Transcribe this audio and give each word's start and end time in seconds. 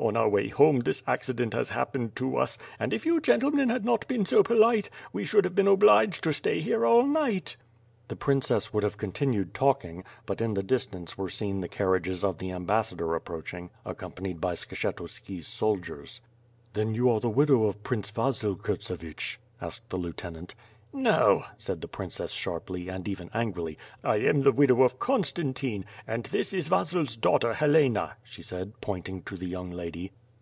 On 0.00 0.16
our 0.16 0.28
way 0.28 0.48
home 0.48 0.80
this 0.80 1.04
accident 1.06 1.54
has 1.54 1.68
happened 1.68 2.16
to 2.16 2.36
us; 2.36 2.58
and 2.80 2.92
if 2.92 3.06
you 3.06 3.20
gentle 3.20 3.52
men 3.52 3.68
had 3.68 3.84
not 3.84 4.08
been 4.08 4.26
so 4.26 4.42
polite, 4.42 4.90
we 5.12 5.24
should 5.24 5.44
have 5.44 5.54
been 5.54 5.68
obliged 5.68 6.24
to 6.24 6.32
stay 6.32 6.60
here 6.60 6.84
all 6.84 7.06
night." 7.06 7.56
The 8.08 8.16
princess 8.16 8.72
would 8.72 8.82
have 8.82 8.98
continued 8.98 9.54
talking; 9.54 10.02
but 10.26 10.40
in 10.40 10.54
the 10.54 10.64
distance 10.64 11.16
were 11.16 11.28
seen 11.30 11.60
the 11.60 11.68
carriages 11.68 12.24
of 12.24 12.38
the 12.38 12.50
ambassador 12.50 13.14
approach 13.14 13.54
ing, 13.54 13.70
accompanied 13.84 14.40
by 14.40 14.54
Skshetuski^s 14.54 15.44
soldiers. 15.44 16.20
"Then 16.72 16.92
you 16.92 17.08
are 17.08 17.20
the 17.20 17.30
widow 17.30 17.62
of 17.62 17.84
Prince 17.84 18.10
Vasil 18.10 18.56
Kurtsevich?" 18.56 19.36
asked 19.60 19.90
the 19.90 19.96
lieutenant. 19.96 20.56
42 20.92 20.96
WITH 20.96 21.06
FIRE 21.06 21.16
AND 21.16 21.16
SWORD. 21.16 21.38
"No," 21.40 21.46
said 21.58 21.80
the 21.80 21.88
princess 21.88 22.32
sharj)ly, 22.32 22.88
and 22.88 23.08
even 23.08 23.28
angrily. 23.34 23.76
"I 24.04 24.16
am 24.18 24.42
the 24.42 24.52
widow 24.52 24.84
of 24.84 25.00
Constantine, 25.00 25.86
and 26.06 26.22
this 26.26 26.52
is 26.52 26.68
Vasil's 26.68 27.16
daughter, 27.16 27.52
Helena," 27.52 28.16
she 28.22 28.42
said, 28.44 28.80
pointing 28.80 29.22
to 29.22 29.36
the 29.36 29.48
young 29.48 29.72
lady. 29.72 30.12